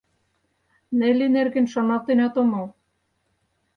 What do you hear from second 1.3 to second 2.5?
нерген шоналтенат